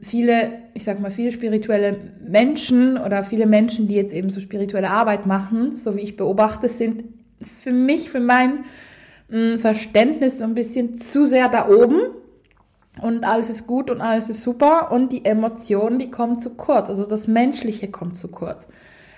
viele, 0.00 0.52
ich 0.72 0.84
sag 0.84 1.00
mal, 1.00 1.10
viele 1.10 1.30
spirituelle 1.30 1.98
Menschen 2.26 2.96
oder 2.96 3.24
viele 3.24 3.46
Menschen, 3.46 3.88
die 3.88 3.94
jetzt 3.94 4.14
eben 4.14 4.30
so 4.30 4.40
spirituelle 4.40 4.88
Arbeit 4.88 5.26
machen, 5.26 5.76
so 5.76 5.96
wie 5.96 6.00
ich 6.00 6.16
beobachte, 6.16 6.66
sind 6.68 7.04
für 7.42 7.72
mich, 7.72 8.08
für 8.08 8.20
mein 8.20 8.64
Verständnis 9.58 10.38
so 10.38 10.44
ein 10.44 10.54
bisschen 10.54 10.94
zu 10.94 11.26
sehr 11.26 11.48
da 11.48 11.68
oben 11.68 12.00
und 13.02 13.24
alles 13.24 13.50
ist 13.50 13.66
gut 13.66 13.90
und 13.90 14.00
alles 14.00 14.30
ist 14.30 14.42
super 14.42 14.92
und 14.92 15.12
die 15.12 15.26
Emotionen, 15.26 15.98
die 15.98 16.10
kommen 16.10 16.38
zu 16.38 16.50
kurz, 16.54 16.88
also 16.88 17.06
das 17.06 17.26
Menschliche 17.26 17.88
kommt 17.88 18.16
zu 18.16 18.28
kurz. 18.28 18.68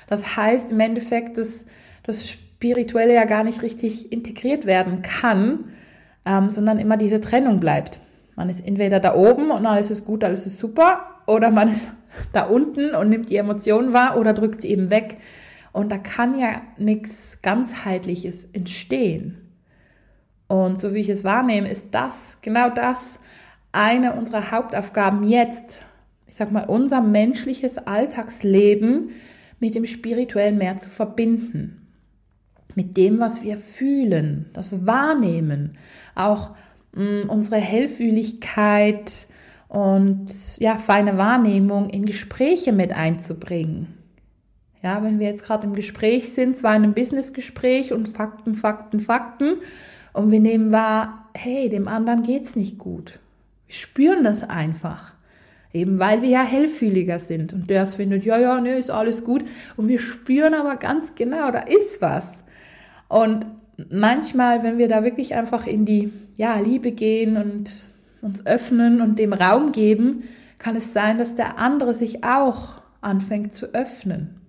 Das 0.09 0.37
heißt 0.37 0.73
im 0.73 0.80
Endeffekt, 0.80 1.38
dass 1.38 1.66
das 2.02 2.28
Spirituelle 2.28 3.14
ja 3.14 3.26
gar 3.26 3.45
nicht 3.45 3.62
richtig 3.62 4.11
integriert 4.11 4.66
werden 4.66 5.02
kann, 5.02 5.66
ähm, 6.25 6.50
sondern 6.50 6.78
immer 6.78 6.97
diese 6.97 7.21
Trennung 7.21 7.61
bleibt. 7.61 8.00
Man 8.36 8.50
ist 8.50 8.60
entweder 8.60 9.00
da 9.00 9.14
oben 9.14 9.50
und 9.50 9.66
alles 9.66 9.90
ist 9.90 10.04
gut, 10.04 10.22
alles 10.22 10.46
ist 10.46 10.58
super, 10.58 11.00
oder 11.26 11.50
man 11.50 11.68
ist 11.68 11.90
da 12.32 12.44
unten 12.44 12.94
und 12.94 13.08
nimmt 13.08 13.30
die 13.30 13.36
Emotionen 13.36 13.92
wahr 13.92 14.18
oder 14.18 14.34
drückt 14.34 14.60
sie 14.60 14.70
eben 14.70 14.90
weg. 14.90 15.16
Und 15.72 15.90
da 15.90 15.98
kann 15.98 16.38
ja 16.38 16.62
nichts 16.78 17.40
ganzheitliches 17.42 18.46
entstehen. 18.52 19.38
Und 20.48 20.80
so 20.80 20.94
wie 20.94 21.00
ich 21.00 21.08
es 21.08 21.24
wahrnehme, 21.24 21.68
ist 21.68 21.88
das 21.90 22.38
genau 22.40 22.70
das 22.70 23.18
eine 23.72 24.14
unserer 24.14 24.52
Hauptaufgaben 24.52 25.24
jetzt. 25.24 25.84
Ich 26.26 26.36
sag 26.36 26.52
mal, 26.52 26.64
unser 26.64 27.00
menschliches 27.00 27.78
Alltagsleben 27.78 29.10
mit 29.60 29.74
dem 29.74 29.86
spirituellen 29.86 30.58
mehr 30.58 30.76
zu 30.78 30.88
verbinden. 30.88 31.88
Mit 32.74 32.96
dem, 32.96 33.18
was 33.18 33.42
wir 33.42 33.56
fühlen, 33.56 34.50
das 34.52 34.86
Wahrnehmen, 34.86 35.78
auch 36.14 36.54
unsere 36.96 37.60
Hellfühligkeit 37.60 39.26
und 39.68 40.26
ja, 40.58 40.76
feine 40.76 41.18
Wahrnehmung 41.18 41.90
in 41.90 42.06
Gespräche 42.06 42.72
mit 42.72 42.92
einzubringen. 42.92 43.94
Ja, 44.82 45.02
wenn 45.02 45.18
wir 45.18 45.26
jetzt 45.26 45.44
gerade 45.44 45.66
im 45.66 45.74
Gespräch 45.74 46.32
sind, 46.32 46.56
zwar 46.56 46.76
in 46.76 46.84
einem 46.84 46.94
Businessgespräch 46.94 47.92
und 47.92 48.08
Fakten, 48.08 48.54
Fakten, 48.54 49.00
Fakten, 49.00 49.58
und 50.12 50.30
wir 50.30 50.40
nehmen 50.40 50.72
wahr, 50.72 51.28
hey, 51.36 51.68
dem 51.68 51.88
anderen 51.88 52.22
geht's 52.22 52.56
nicht 52.56 52.78
gut. 52.78 53.18
Wir 53.66 53.74
spüren 53.74 54.24
das 54.24 54.48
einfach. 54.48 55.12
Eben 55.74 55.98
weil 55.98 56.22
wir 56.22 56.30
ja 56.30 56.42
hellfühliger 56.42 57.18
sind. 57.18 57.52
Und 57.52 57.68
der 57.68 57.84
findet, 57.84 58.24
ja, 58.24 58.38
ja, 58.38 58.58
nee, 58.60 58.78
ist 58.78 58.90
alles 58.90 59.24
gut. 59.24 59.44
Und 59.76 59.88
wir 59.88 59.98
spüren 59.98 60.54
aber 60.54 60.76
ganz 60.76 61.14
genau, 61.14 61.50
da 61.50 61.58
ist 61.58 62.00
was. 62.00 62.44
Und 63.08 63.46
manchmal, 63.90 64.62
wenn 64.62 64.78
wir 64.78 64.88
da 64.88 65.04
wirklich 65.04 65.35
einfach 65.35 65.66
in 65.66 65.85
die 65.85 66.12
ja, 66.37 66.59
Liebe 66.59 66.92
gehen 66.92 67.37
und 67.37 67.71
uns 68.23 68.47
öffnen 68.47 69.00
und 69.00 69.18
dem 69.18 69.33
Raum 69.33 69.73
geben, 69.73 70.25
kann 70.59 70.76
es 70.76 70.92
sein, 70.92 71.18
dass 71.18 71.37
der 71.37 71.59
andere 71.59 71.95
sich 71.95 72.25
auch 72.25 72.80
anfängt 73.00 73.54
zu 73.54 73.75
öffnen. 73.75 74.40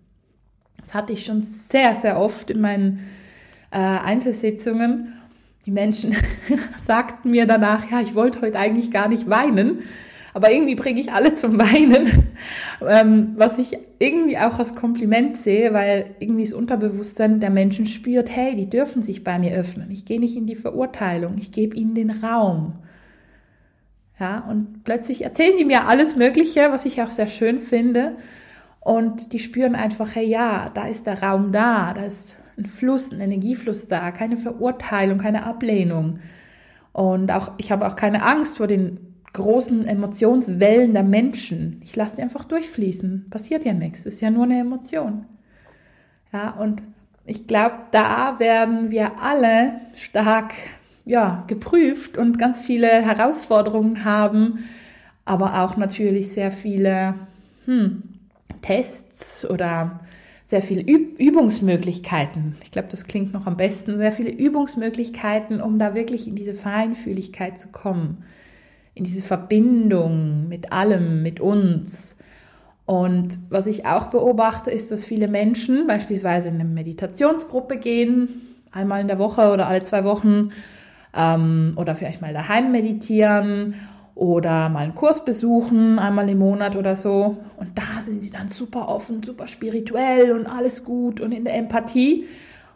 Das 0.79 0.93
hatte 0.93 1.13
ich 1.13 1.25
schon 1.25 1.41
sehr, 1.41 1.95
sehr 1.95 2.19
oft 2.19 2.49
in 2.49 2.61
meinen 2.61 2.99
äh, 3.71 3.77
Einzelsitzungen. 3.77 5.13
Die 5.65 5.71
Menschen 5.71 6.15
sagten 6.85 7.31
mir 7.31 7.45
danach, 7.45 7.91
ja, 7.91 7.99
ich 7.99 8.15
wollte 8.15 8.41
heute 8.41 8.57
eigentlich 8.57 8.89
gar 8.89 9.09
nicht 9.09 9.29
weinen, 9.29 9.79
aber 10.37 10.51
irgendwie 10.51 10.75
bringe 10.75 10.99
ich 10.99 11.11
alle 11.11 11.33
zum 11.33 11.57
Weinen, 11.57 12.29
ähm, 12.87 13.33
was 13.37 13.57
ich 13.57 13.75
irgendwie 13.97 14.37
auch 14.37 14.59
als 14.59 14.75
Kompliment 14.75 15.35
sehe, 15.35 15.73
weil 15.73 16.11
irgendwie 16.19 16.43
das 16.43 16.53
Unterbewusstsein 16.53 17.39
der 17.39 17.49
Menschen 17.49 17.87
spürt, 17.87 18.29
hey, 18.29 18.53
die 18.53 18.69
dürfen 18.69 19.01
sich 19.01 19.23
bei 19.23 19.39
mir 19.39 19.55
öffnen. 19.55 19.89
Ich 19.89 20.05
gehe 20.05 20.19
nicht 20.19 20.35
in 20.35 20.45
die 20.45 20.53
Verurteilung, 20.53 21.37
ich 21.39 21.51
gebe 21.51 21.75
ihnen 21.75 21.95
den 21.95 22.11
Raum. 22.11 22.73
Ja, 24.19 24.45
und 24.47 24.83
plötzlich 24.83 25.23
erzählen 25.23 25.57
die 25.57 25.65
mir 25.65 25.87
alles 25.87 26.15
Mögliche, 26.15 26.67
was 26.69 26.85
ich 26.85 27.01
auch 27.01 27.09
sehr 27.09 27.25
schön 27.25 27.57
finde. 27.57 28.15
Und 28.79 29.33
die 29.33 29.39
spüren 29.39 29.73
einfach, 29.73 30.13
hey, 30.13 30.27
ja, 30.27 30.69
da 30.71 30.85
ist 30.87 31.07
der 31.07 31.23
Raum 31.23 31.51
da, 31.51 31.95
da 31.95 32.05
ist 32.05 32.35
ein 32.59 32.67
Fluss, 32.67 33.11
ein 33.11 33.21
Energiefluss 33.21 33.87
da, 33.87 34.11
keine 34.11 34.37
Verurteilung, 34.37 35.17
keine 35.17 35.47
Ablehnung. 35.47 36.19
Und 36.93 37.31
auch, 37.31 37.53
ich 37.57 37.71
habe 37.71 37.87
auch 37.87 37.95
keine 37.95 38.21
Angst 38.23 38.57
vor 38.57 38.67
den 38.67 39.16
großen 39.33 39.85
Emotionswellen 39.85 40.93
der 40.93 41.03
Menschen. 41.03 41.81
Ich 41.83 41.95
lasse 41.95 42.17
die 42.17 42.21
einfach 42.21 42.45
durchfließen. 42.45 43.27
Passiert 43.29 43.65
ja 43.65 43.73
nichts. 43.73 44.05
Ist 44.05 44.21
ja 44.21 44.29
nur 44.29 44.45
eine 44.45 44.59
Emotion. 44.59 45.25
Ja, 46.33 46.51
und 46.51 46.83
ich 47.25 47.47
glaube, 47.47 47.75
da 47.91 48.39
werden 48.39 48.89
wir 48.89 49.19
alle 49.21 49.73
stark, 49.93 50.53
ja, 51.05 51.43
geprüft 51.47 52.17
und 52.17 52.37
ganz 52.39 52.59
viele 52.59 52.87
Herausforderungen 52.87 54.03
haben, 54.03 54.65
aber 55.25 55.63
auch 55.63 55.77
natürlich 55.77 56.31
sehr 56.31 56.51
viele 56.51 57.15
hm, 57.65 58.03
Tests 58.61 59.49
oder 59.49 59.99
sehr 60.45 60.61
viele 60.61 60.81
Üb 60.81 61.19
Übungsmöglichkeiten. 61.19 62.55
Ich 62.63 62.71
glaube, 62.71 62.87
das 62.89 63.05
klingt 63.05 63.33
noch 63.33 63.47
am 63.47 63.57
besten. 63.57 63.97
Sehr 63.97 64.13
viele 64.13 64.29
Übungsmöglichkeiten, 64.29 65.61
um 65.61 65.79
da 65.79 65.93
wirklich 65.93 66.27
in 66.27 66.35
diese 66.35 66.55
Feinfühligkeit 66.55 67.59
zu 67.59 67.69
kommen 67.69 68.23
in 68.97 69.03
diese 69.03 69.23
Verbindung 69.23 70.47
mit 70.47 70.71
allem, 70.71 71.21
mit 71.21 71.39
uns. 71.39 72.17
Und 72.85 73.37
was 73.49 73.67
ich 73.67 73.85
auch 73.85 74.07
beobachte, 74.07 74.71
ist, 74.71 74.91
dass 74.91 75.03
viele 75.05 75.27
Menschen 75.27 75.87
beispielsweise 75.87 76.49
in 76.49 76.55
eine 76.55 76.65
Meditationsgruppe 76.65 77.77
gehen, 77.77 78.29
einmal 78.71 79.01
in 79.01 79.07
der 79.07 79.19
Woche 79.19 79.51
oder 79.51 79.67
alle 79.67 79.83
zwei 79.83 80.03
Wochen, 80.03 80.49
ähm, 81.13 81.73
oder 81.75 81.95
vielleicht 81.95 82.21
mal 82.21 82.33
daheim 82.33 82.71
meditieren 82.71 83.75
oder 84.15 84.69
mal 84.69 84.85
einen 84.85 84.95
Kurs 84.95 85.23
besuchen, 85.25 85.99
einmal 85.99 86.27
im 86.29 86.39
Monat 86.39 86.75
oder 86.75 86.95
so. 86.95 87.37
Und 87.57 87.77
da 87.77 88.01
sind 88.01 88.23
sie 88.23 88.31
dann 88.31 88.49
super 88.49 88.87
offen, 88.87 89.21
super 89.21 89.47
spirituell 89.47 90.31
und 90.31 90.47
alles 90.47 90.83
gut 90.83 91.19
und 91.19 91.31
in 91.33 91.45
der 91.45 91.55
Empathie. 91.55 92.25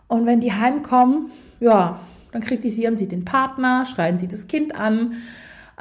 Und 0.08 0.26
wenn 0.26 0.40
die 0.40 0.54
heimkommen, 0.54 1.32
ja, 1.60 2.00
dann 2.32 2.42
kritisieren 2.42 2.98
sie 2.98 3.08
den 3.08 3.26
Partner, 3.26 3.86
schreien 3.86 4.18
sie 4.18 4.28
das 4.28 4.48
Kind 4.48 4.76
an, 4.76 5.14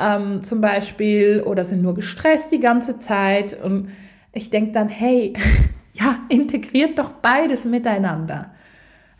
ähm, 0.00 0.42
zum 0.44 0.60
Beispiel 0.60 1.42
oder 1.46 1.64
sind 1.64 1.82
nur 1.82 1.94
gestresst 1.94 2.52
die 2.52 2.60
ganze 2.60 2.96
Zeit. 2.96 3.60
Und 3.62 3.88
ich 4.32 4.50
denke 4.50 4.72
dann, 4.72 4.88
hey, 4.88 5.34
ja, 5.92 6.18
integriert 6.28 6.98
doch 6.98 7.12
beides 7.12 7.64
miteinander. 7.64 8.52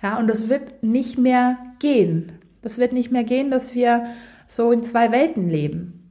Ja, 0.03 0.19
und 0.19 0.29
das 0.29 0.49
wird 0.49 0.83
nicht 0.83 1.19
mehr 1.19 1.59
gehen. 1.79 2.33
Das 2.63 2.79
wird 2.79 2.93
nicht 2.93 3.11
mehr 3.11 3.25
gehen, 3.25 3.51
dass 3.51 3.75
wir 3.75 4.05
so 4.47 4.73
in 4.73 4.83
zwei 4.83 5.13
Welten 5.13 5.49
leben. 5.49 6.11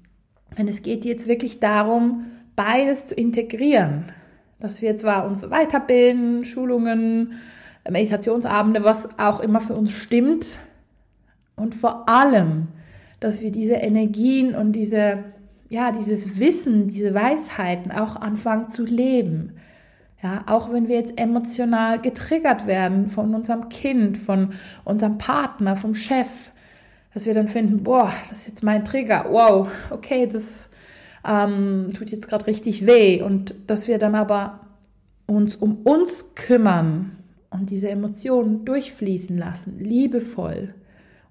Denn 0.58 0.68
es 0.68 0.82
geht 0.82 1.06
jetzt 1.06 1.28
wirklich 1.28 1.60
darum, 1.60 2.26
beides 2.56 3.08
zu 3.08 3.16
integrieren. 3.16 4.06
Dass 4.60 4.82
wir 4.82 4.98
zwar 4.98 5.26
uns 5.26 5.50
weiterbilden, 5.50 6.44
Schulungen, 6.44 7.34
Meditationsabende, 7.90 8.84
was 8.84 9.18
auch 9.20 9.40
immer 9.40 9.62
für 9.62 9.76
uns 9.76 9.94
stimmt. 9.94 10.60
Und 11.56 11.76
vor 11.76 12.10
allem 12.10 12.68
dass 13.20 13.42
wir 13.42 13.52
diese 13.52 13.74
Energien 13.74 14.56
und 14.56 14.74
diese, 14.74 15.24
ja, 15.70 15.92
dieses 15.92 16.40
Wissen, 16.40 16.88
diese 16.88 17.14
Weisheiten 17.14 17.92
auch 17.92 18.16
anfangen 18.16 18.70
zu 18.70 18.86
leben. 18.86 19.54
Ja, 20.22 20.44
auch 20.48 20.74
wenn 20.74 20.90
wir 20.90 20.98
jetzt 20.98 21.18
emotional 21.18 22.00
getriggert 22.00 22.68
werden 22.68 23.08
von 23.08 23.34
unserem 23.34 23.70
Kind, 23.70 24.18
von 24.18 24.50
unserem 24.84 25.18
Partner, 25.18 25.78
vom 25.78 25.96
Chef, 25.96 26.52
dass 27.14 27.26
wir 27.26 27.34
dann 27.34 27.48
finden, 27.48 27.84
boah, 27.84 28.12
das 28.28 28.40
ist 28.40 28.48
jetzt 28.48 28.64
mein 28.64 28.84
Trigger, 28.84 29.28
wow, 29.30 29.70
okay, 29.90 30.28
das 30.28 30.70
ähm, 31.26 31.92
tut 31.94 32.12
jetzt 32.12 32.28
gerade 32.28 32.48
richtig 32.48 32.86
weh. 32.86 33.22
Und 33.22 33.56
dass 33.68 33.88
wir 33.88 33.98
dann 33.98 34.16
aber 34.16 34.60
uns 35.26 35.56
um 35.56 35.78
uns 35.84 36.36
kümmern 36.36 37.12
und 37.50 37.70
diese 37.70 37.90
Emotionen 37.90 38.66
durchfließen 38.66 39.38
lassen, 39.38 39.80
liebevoll, 39.80 40.74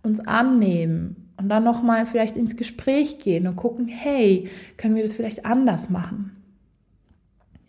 uns 0.02 0.20
annehmen 0.20 1.27
und 1.38 1.48
dann 1.48 1.64
nochmal 1.64 2.04
vielleicht 2.04 2.36
ins 2.36 2.56
Gespräch 2.56 3.20
gehen 3.20 3.46
und 3.46 3.56
gucken, 3.56 3.86
hey, 3.86 4.50
können 4.76 4.96
wir 4.96 5.02
das 5.02 5.14
vielleicht 5.14 5.46
anders 5.46 5.88
machen? 5.88 6.36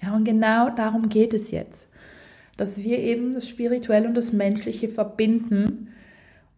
Ja, 0.01 0.15
und 0.15 0.23
genau 0.25 0.69
darum 0.69 1.09
geht 1.09 1.33
es 1.33 1.51
jetzt, 1.51 1.88
dass 2.57 2.77
wir 2.77 2.99
eben 2.99 3.35
das 3.35 3.47
Spirituelle 3.47 4.07
und 4.07 4.15
das 4.15 4.33
Menschliche 4.33 4.89
verbinden 4.89 5.89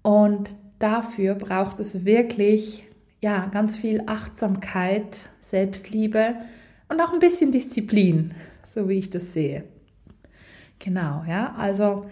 und 0.02 0.56
dafür 0.80 1.36
braucht 1.36 1.80
es 1.80 2.06
wirklich 2.06 2.84
ja, 3.20 3.48
ganz 3.48 3.76
viel 3.76 4.04
Achtsamkeit, 4.08 5.30
Selbstliebe 5.42 6.36
und 6.90 7.00
auch 7.02 7.14
ein 7.14 7.20
bisschen 7.20 7.52
Disziplin, 7.52 8.32
so 8.66 8.90
wie 8.90 8.98
ich 8.98 9.10
das 9.10 9.34
sehe. 9.34 9.64
Genau, 10.80 11.24
ja, 11.28 11.54
also 11.58 12.06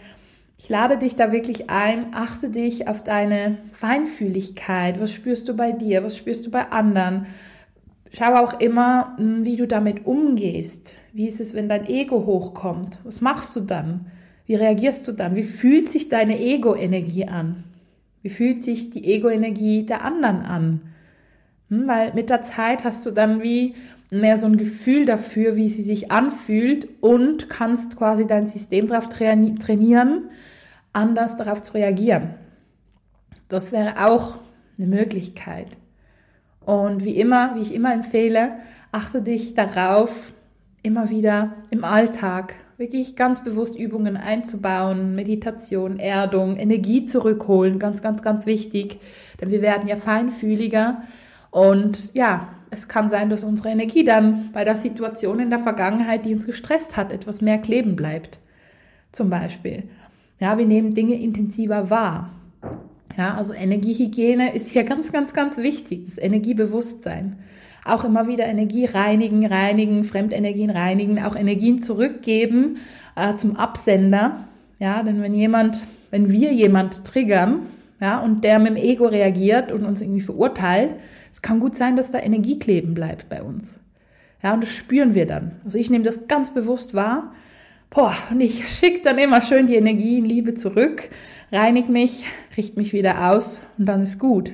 ich 0.59 0.67
lade 0.67 0.97
dich 0.97 1.15
da 1.15 1.31
wirklich 1.31 1.69
ein, 1.69 2.13
achte 2.13 2.49
dich 2.49 2.89
auf 2.89 3.01
deine 3.01 3.57
Feinfühligkeit. 3.71 4.99
Was 4.99 5.13
spürst 5.13 5.47
du 5.47 5.55
bei 5.55 5.71
dir? 5.71 6.03
Was 6.03 6.17
spürst 6.17 6.45
du 6.45 6.51
bei 6.51 6.69
anderen? 6.69 7.27
Schau 8.11 8.35
auch 8.35 8.59
immer, 8.59 9.15
hm, 9.17 9.45
wie 9.45 9.55
du 9.55 9.67
damit 9.67 10.05
umgehst. 10.05 10.95
Wie 11.13 11.27
ist 11.29 11.39
es, 11.39 11.53
wenn 11.53 11.69
dein 11.69 11.87
Ego 11.87 12.25
hochkommt? 12.25 12.99
Was 13.05 13.21
machst 13.21 13.55
du 13.55 13.61
dann? 13.61 14.11
Wie 14.47 14.55
reagierst 14.55 15.07
du 15.07 15.13
dann? 15.13 15.37
Wie 15.37 15.43
fühlt 15.43 15.89
sich 15.89 16.09
deine 16.09 16.37
Ego-Energie 16.37 17.25
an? 17.25 17.63
Wie 18.21 18.29
fühlt 18.29 18.61
sich 18.61 18.89
die 18.89 19.05
Ego-Energie 19.05 19.85
der 19.85 20.03
anderen 20.03 20.41
an? 20.41 20.81
Hm, 21.69 21.87
weil 21.87 22.13
mit 22.13 22.29
der 22.29 22.41
Zeit 22.41 22.83
hast 22.83 23.05
du 23.05 23.11
dann 23.11 23.41
wie 23.41 23.75
mehr 24.11 24.37
so 24.37 24.47
ein 24.47 24.57
Gefühl 24.57 25.05
dafür, 25.05 25.55
wie 25.55 25.69
sie 25.69 25.83
sich 25.83 26.11
anfühlt 26.11 26.87
und 27.01 27.49
kannst 27.49 27.97
quasi 27.97 28.25
dein 28.25 28.45
System 28.45 28.87
darauf 28.87 29.09
trainieren, 29.09 30.29
anders 30.93 31.37
darauf 31.37 31.61
zu 31.61 31.73
reagieren. 31.73 32.33
Das 33.47 33.71
wäre 33.71 34.05
auch 34.07 34.35
eine 34.77 34.87
Möglichkeit. 34.87 35.77
Und 36.61 37.05
wie 37.05 37.19
immer, 37.19 37.55
wie 37.55 37.61
ich 37.61 37.73
immer 37.73 37.93
empfehle, 37.93 38.53
achte 38.91 39.21
dich 39.21 39.53
darauf, 39.53 40.33
immer 40.81 41.09
wieder 41.09 41.53
im 41.69 41.83
Alltag 41.83 42.55
wirklich 42.77 43.17
ganz 43.17 43.43
bewusst 43.43 43.77
Übungen 43.77 44.15
einzubauen, 44.15 45.13
Meditation, 45.13 45.99
Erdung, 45.99 46.55
Energie 46.55 47.05
zurückholen, 47.05 47.77
ganz, 47.77 48.01
ganz, 48.01 48.21
ganz 48.21 48.45
wichtig, 48.45 48.99
denn 49.41 49.51
wir 49.51 49.61
werden 49.61 49.89
ja 49.89 49.97
feinfühliger 49.97 51.03
und 51.51 52.13
ja, 52.13 52.47
es 52.71 52.87
kann 52.87 53.09
sein, 53.09 53.29
dass 53.29 53.43
unsere 53.43 53.69
Energie 53.69 54.03
dann 54.03 54.51
bei 54.53 54.63
der 54.63 54.75
Situation 54.75 55.39
in 55.39 55.49
der 55.49 55.59
Vergangenheit, 55.59 56.25
die 56.25 56.33
uns 56.33 56.45
gestresst 56.45 56.97
hat, 56.97 57.11
etwas 57.11 57.41
mehr 57.41 57.57
kleben 57.57 57.95
bleibt. 57.95 58.39
Zum 59.11 59.29
Beispiel. 59.29 59.83
Ja, 60.39 60.57
wir 60.57 60.65
nehmen 60.65 60.93
Dinge 60.93 61.15
intensiver 61.15 61.89
wahr. 61.89 62.29
Ja, 63.17 63.35
also 63.35 63.53
Energiehygiene 63.53 64.53
ist 64.53 64.69
hier 64.69 64.83
ganz, 64.83 65.11
ganz, 65.11 65.33
ganz 65.33 65.57
wichtig. 65.57 66.05
Das 66.05 66.17
Energiebewusstsein. 66.17 67.37
Auch 67.85 68.05
immer 68.05 68.27
wieder 68.27 68.45
Energie 68.45 68.85
reinigen, 68.85 69.45
reinigen, 69.45 70.03
Fremdenergien 70.03 70.69
reinigen, 70.69 71.21
auch 71.23 71.35
Energien 71.35 71.79
zurückgeben 71.81 72.77
äh, 73.15 73.35
zum 73.35 73.55
Absender. 73.55 74.45
Ja, 74.79 75.01
denn 75.01 75.21
wenn 75.21 75.33
jemand, 75.33 75.83
wenn 76.11 76.31
wir 76.31 76.53
jemand 76.53 77.03
triggern, 77.03 77.61
ja, 77.99 78.19
und 78.19 78.43
der 78.43 78.59
mit 78.59 78.69
dem 78.69 78.77
Ego 78.77 79.07
reagiert 79.07 79.71
und 79.71 79.83
uns 79.83 80.01
irgendwie 80.01 80.21
verurteilt, 80.21 80.93
es 81.31 81.41
kann 81.41 81.59
gut 81.59 81.75
sein, 81.75 81.95
dass 81.95 82.11
da 82.11 82.19
Energie 82.19 82.59
kleben 82.59 82.93
bleibt 82.93 83.29
bei 83.29 83.41
uns. 83.41 83.79
Ja, 84.41 84.53
und 84.53 84.63
das 84.63 84.71
spüren 84.71 85.13
wir 85.13 85.25
dann. 85.25 85.53
Also 85.65 85.77
ich 85.77 85.89
nehme 85.89 86.03
das 86.03 86.27
ganz 86.27 86.53
bewusst 86.53 86.93
wahr. 86.93 87.33
Boah, 87.89 88.15
und 88.31 88.41
ich 88.41 88.67
schicke 88.77 89.01
dann 89.03 89.17
immer 89.17 89.41
schön 89.41 89.67
die 89.67 89.75
Energie 89.75 90.19
in 90.19 90.25
Liebe 90.25 90.53
zurück, 90.53 91.09
reinig 91.51 91.89
mich, 91.89 92.25
richte 92.55 92.79
mich 92.79 92.93
wieder 92.93 93.31
aus 93.31 93.61
und 93.77 93.85
dann 93.85 94.01
ist 94.01 94.19
gut. 94.19 94.51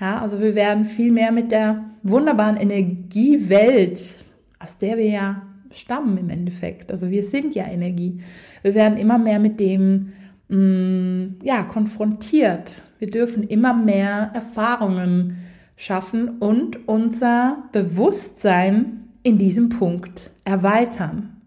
Ja, 0.00 0.20
also 0.20 0.40
wir 0.40 0.54
werden 0.54 0.84
viel 0.84 1.12
mehr 1.12 1.32
mit 1.32 1.52
der 1.52 1.84
wunderbaren 2.02 2.56
Energiewelt, 2.56 4.24
aus 4.58 4.78
der 4.78 4.96
wir 4.98 5.08
ja 5.08 5.42
stammen 5.72 6.18
im 6.18 6.30
Endeffekt. 6.30 6.90
Also 6.90 7.10
wir 7.10 7.22
sind 7.22 7.54
ja 7.54 7.66
Energie. 7.66 8.20
Wir 8.62 8.74
werden 8.74 8.98
immer 8.98 9.18
mehr 9.18 9.38
mit 9.38 9.60
dem 9.60 10.12
mh, 10.48 10.56
mm, 10.56 11.38
ja, 11.42 11.62
konfrontiert. 11.62 12.82
Wir 12.98 13.10
dürfen 13.10 13.44
immer 13.44 13.74
mehr 13.74 14.30
Erfahrungen 14.34 15.36
schaffen 15.76 16.38
und 16.38 16.88
unser 16.88 17.64
Bewusstsein 17.72 19.08
in 19.22 19.38
diesem 19.38 19.70
Punkt 19.70 20.30
erweitern. 20.44 21.40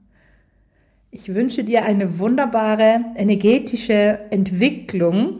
Ich 1.11 1.33
wünsche 1.33 1.63
dir 1.63 1.85
eine 1.85 2.19
wunderbare 2.19 3.01
energetische 3.15 4.19
Entwicklung 4.29 5.39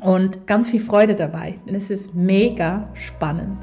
und 0.00 0.46
ganz 0.46 0.70
viel 0.70 0.80
Freude 0.80 1.14
dabei, 1.14 1.58
denn 1.66 1.74
es 1.74 1.90
ist 1.90 2.14
mega 2.14 2.88
spannend. 2.94 3.58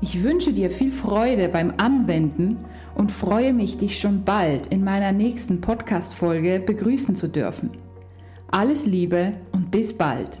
Ich 0.00 0.22
wünsche 0.22 0.52
dir 0.52 0.70
viel 0.70 0.92
Freude 0.92 1.48
beim 1.48 1.72
Anwenden 1.78 2.58
und 2.94 3.10
freue 3.10 3.52
mich, 3.52 3.78
dich 3.78 3.98
schon 3.98 4.24
bald 4.24 4.66
in 4.66 4.84
meiner 4.84 5.12
nächsten 5.12 5.60
Podcast-Folge 5.60 6.60
begrüßen 6.60 7.16
zu 7.16 7.28
dürfen. 7.28 7.70
Alles 8.50 8.86
Liebe 8.86 9.32
und 9.52 9.70
bis 9.70 9.96
bald. 9.96 10.40